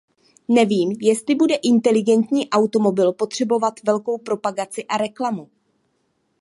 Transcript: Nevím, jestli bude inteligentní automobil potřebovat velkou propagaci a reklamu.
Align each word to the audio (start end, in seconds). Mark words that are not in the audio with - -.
Nevím, 0.47 0.91
jestli 1.01 1.35
bude 1.35 1.55
inteligentní 1.55 2.49
automobil 2.49 3.13
potřebovat 3.13 3.73
velkou 3.83 4.17
propagaci 4.17 4.85
a 4.85 4.97
reklamu. 4.97 5.49